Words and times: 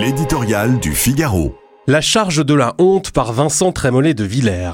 L'éditorial 0.00 0.78
du 0.78 0.94
Figaro. 0.94 1.58
La 1.88 2.00
charge 2.00 2.46
de 2.46 2.54
la 2.54 2.76
honte 2.78 3.10
par 3.10 3.32
Vincent 3.32 3.72
Trémollet 3.72 4.14
de 4.14 4.22
Villers. 4.22 4.70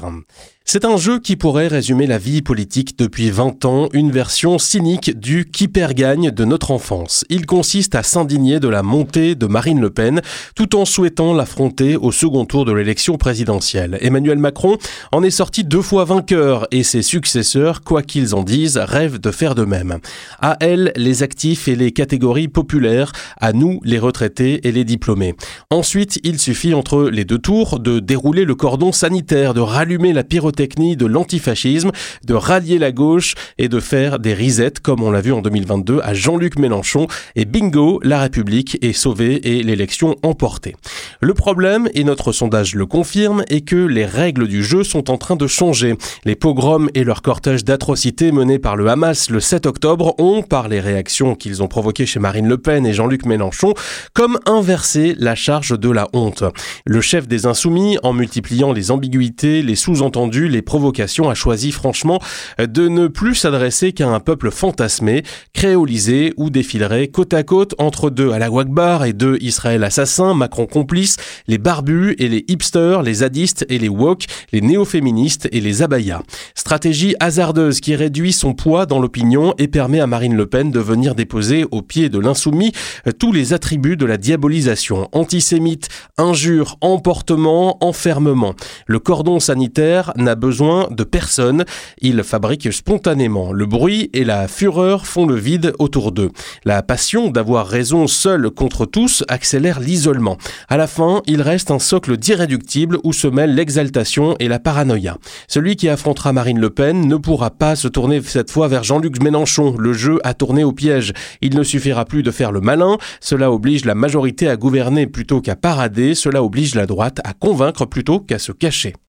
C'est 0.67 0.83
un 0.83 0.97
jeu 0.97 1.19
qui 1.19 1.35
pourrait 1.35 1.67
résumer 1.67 2.07
la 2.07 2.17
vie 2.17 2.41
politique 2.41 2.97
depuis 2.97 3.29
20 3.29 3.65
ans, 3.65 3.87
une 3.93 4.09
version 4.09 4.57
cynique 4.57 5.19
du 5.19 5.45
qui 5.45 5.67
perd 5.67 5.93
gagne 5.93 6.31
de 6.31 6.43
notre 6.43 6.71
enfance. 6.71 7.23
Il 7.29 7.45
consiste 7.45 7.93
à 7.93 8.01
s'indigner 8.01 8.59
de 8.59 8.67
la 8.67 8.81
montée 8.81 9.35
de 9.35 9.45
Marine 9.45 9.79
Le 9.79 9.91
Pen 9.91 10.23
tout 10.55 10.75
en 10.75 10.85
souhaitant 10.85 11.35
l'affronter 11.35 11.95
au 11.95 12.11
second 12.11 12.45
tour 12.45 12.65
de 12.65 12.71
l'élection 12.71 13.15
présidentielle. 13.17 13.99
Emmanuel 14.01 14.39
Macron 14.39 14.79
en 15.11 15.21
est 15.21 15.29
sorti 15.29 15.63
deux 15.63 15.83
fois 15.83 16.03
vainqueur 16.03 16.65
et 16.71 16.81
ses 16.81 17.03
successeurs, 17.03 17.81
quoi 17.81 18.01
qu'ils 18.01 18.33
en 18.33 18.41
disent, 18.41 18.77
rêvent 18.77 19.19
de 19.19 19.29
faire 19.29 19.53
de 19.53 19.65
même. 19.65 19.99
À 20.41 20.57
elle, 20.61 20.93
les 20.95 21.21
actifs 21.21 21.67
et 21.67 21.75
les 21.75 21.91
catégories 21.91 22.47
populaires, 22.47 23.11
à 23.39 23.53
nous, 23.53 23.79
les 23.83 23.99
retraités 23.99 24.67
et 24.67 24.71
les 24.71 24.83
diplômés. 24.83 25.35
Ensuite, 25.69 26.19
il 26.23 26.39
suffit 26.39 26.73
entre 26.73 27.03
les 27.03 27.23
deux 27.23 27.37
tours 27.37 27.79
de 27.79 27.99
dérouler 27.99 28.45
le 28.45 28.55
cordon 28.55 28.91
sanitaire, 28.91 29.53
de 29.53 29.61
rallumer 29.61 30.11
la 30.11 30.23
pyrotechnie 30.55 30.95
de 30.95 31.05
l'antifascisme, 31.05 31.91
de 32.23 32.33
rallier 32.33 32.79
la 32.79 32.91
gauche 32.91 33.35
et 33.57 33.67
de 33.67 33.79
faire 33.79 34.19
des 34.19 34.33
risettes 34.33 34.79
comme 34.79 35.03
on 35.03 35.11
l'a 35.11 35.21
vu 35.21 35.33
en 35.33 35.41
2022 35.41 35.99
à 36.01 36.13
Jean-Luc 36.13 36.57
Mélenchon. 36.57 37.07
Et 37.35 37.45
bingo, 37.45 37.99
la 38.03 38.21
République 38.21 38.77
est 38.81 38.93
sauvée 38.93 39.35
et 39.43 39.63
l'élection 39.63 40.15
emportée. 40.23 40.75
Le 41.21 41.33
problème, 41.33 41.89
et 41.93 42.03
notre 42.03 42.31
sondage 42.31 42.75
le 42.75 42.85
confirme, 42.85 43.43
est 43.49 43.61
que 43.61 43.75
les 43.75 44.05
règles 44.05 44.47
du 44.47 44.63
jeu 44.63 44.83
sont 44.83 45.09
en 45.09 45.17
train 45.17 45.35
de 45.35 45.47
changer. 45.47 45.95
Les 46.25 46.35
pogroms 46.35 46.89
et 46.93 47.03
leur 47.03 47.21
cortège 47.21 47.63
d'atrocités 47.63 48.31
menés 48.31 48.59
par 48.59 48.75
le 48.75 48.87
Hamas 48.89 49.29
le 49.29 49.39
7 49.39 49.65
octobre 49.65 50.15
ont, 50.19 50.41
par 50.41 50.67
les 50.67 50.79
réactions 50.79 51.35
qu'ils 51.35 51.63
ont 51.63 51.67
provoquées 51.67 52.05
chez 52.05 52.19
Marine 52.19 52.47
Le 52.47 52.57
Pen 52.57 52.85
et 52.85 52.93
Jean-Luc 52.93 53.25
Mélenchon, 53.25 53.73
comme 54.13 54.39
inversé 54.45 55.15
la 55.17 55.35
charge 55.35 55.79
de 55.79 55.89
la 55.89 56.07
honte. 56.13 56.43
Le 56.85 57.01
chef 57.01 57.27
des 57.27 57.45
Insoumis, 57.45 57.97
en 58.03 58.13
multipliant 58.13 58.73
les 58.73 58.91
ambiguïtés, 58.91 59.61
les 59.61 59.75
sous-entendus, 59.75 60.47
les 60.47 60.61
provocations, 60.61 61.29
a 61.29 61.33
choisi 61.33 61.71
franchement 61.71 62.19
de 62.59 62.87
ne 62.87 63.07
plus 63.07 63.35
s'adresser 63.35 63.93
qu'à 63.93 64.09
un 64.09 64.19
peuple 64.19 64.51
fantasmé, 64.51 65.23
créolisé 65.53 66.33
ou 66.37 66.49
défilerait 66.49 67.07
côte 67.07 67.33
à 67.33 67.43
côte 67.43 67.75
entre 67.77 68.09
deux 68.09 68.31
à 68.31 68.39
la 68.39 68.49
Wagbar 68.49 69.05
et 69.05 69.13
deux 69.13 69.37
Israël 69.41 69.83
assassins, 69.83 70.33
Macron 70.33 70.65
complice, 70.65 71.14
les 71.47 71.57
barbus 71.57 72.15
et 72.19 72.27
les 72.27 72.45
hipsters, 72.47 73.01
les 73.01 73.15
zadistes 73.15 73.65
et 73.69 73.77
les 73.77 73.89
woke, 73.89 74.25
les 74.51 74.61
néo-féministes 74.61 75.47
et 75.51 75.61
les 75.61 75.81
abayas. 75.81 76.21
Stratégie 76.55 77.15
hasardeuse 77.19 77.79
qui 77.79 77.95
réduit 77.95 78.33
son 78.33 78.53
poids 78.53 78.85
dans 78.85 78.99
l'opinion 78.99 79.53
et 79.57 79.67
permet 79.67 79.99
à 79.99 80.07
Marine 80.07 80.35
Le 80.35 80.45
Pen 80.45 80.71
de 80.71 80.79
venir 80.79 81.15
déposer 81.15 81.65
au 81.71 81.81
pied 81.81 82.09
de 82.09 82.19
l'insoumis 82.19 82.71
tous 83.19 83.31
les 83.31 83.53
attributs 83.53 83.97
de 83.97 84.05
la 84.05 84.17
diabolisation. 84.17 85.09
Antisémite, 85.11 85.89
injure, 86.17 86.77
emportement, 86.81 87.83
enfermement. 87.83 88.53
Le 88.87 88.99
cordon 88.99 89.39
sanitaire 89.39 90.11
n'a 90.15 90.35
besoin 90.35 90.87
de 90.91 91.03
personne. 91.03 91.65
Il 91.99 92.23
fabrique 92.23 92.71
spontanément. 92.71 93.51
Le 93.51 93.65
bruit 93.65 94.09
et 94.13 94.23
la 94.23 94.47
fureur 94.47 95.05
font 95.05 95.25
le 95.25 95.35
vide 95.35 95.73
autour 95.79 96.11
d'eux. 96.11 96.31
La 96.63 96.81
passion 96.83 97.29
d'avoir 97.29 97.67
raison 97.67 98.07
seul 98.07 98.49
contre 98.49 98.85
tous 98.85 99.23
accélère 99.27 99.79
l'isolement. 99.79 100.37
À 100.69 100.77
la 100.77 100.87
fin, 100.95 101.21
il 101.27 101.41
reste 101.41 101.71
un 101.71 101.79
socle 101.79 102.15
d'irréductible 102.15 102.99
où 103.03 103.11
se 103.11 103.27
mêlent 103.27 103.53
l'exaltation 103.53 104.37
et 104.39 104.47
la 104.47 104.59
paranoïa. 104.59 105.17
Celui 105.49 105.75
qui 105.75 105.89
affrontera 105.89 106.31
Marine 106.31 106.59
Le 106.59 106.69
Pen 106.69 107.05
ne 107.05 107.17
pourra 107.17 107.51
pas 107.51 107.75
se 107.75 107.89
tourner 107.89 108.21
cette 108.21 108.49
fois 108.49 108.69
vers 108.69 108.85
Jean-Luc 108.85 109.21
Mélenchon. 109.21 109.75
Le 109.77 109.91
jeu 109.91 110.19
a 110.23 110.33
tourné 110.33 110.63
au 110.63 110.71
piège. 110.71 111.11
Il 111.41 111.57
ne 111.57 111.63
suffira 111.63 112.05
plus 112.05 112.23
de 112.23 112.31
faire 112.31 112.53
le 112.53 112.61
malin. 112.61 112.97
Cela 113.19 113.51
oblige 113.51 113.83
la 113.83 113.93
majorité 113.93 114.47
à 114.47 114.55
gouverner 114.55 115.05
plutôt 115.05 115.41
qu'à 115.41 115.57
parader. 115.57 116.15
Cela 116.15 116.41
oblige 116.41 116.75
la 116.75 116.85
droite 116.85 117.19
à 117.25 117.33
convaincre 117.33 117.85
plutôt 117.85 118.21
qu'à 118.21 118.39
se 118.39 118.53
cacher. 118.53 118.95